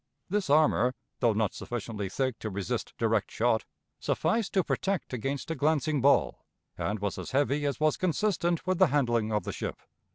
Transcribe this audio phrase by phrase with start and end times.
[0.31, 3.65] This armor, though not sufficiently thick to resist direct shot,
[3.99, 6.43] sufficed to protect against a glancing ball,
[6.75, 9.79] and was as heavy as was consistent with the handling of the ship.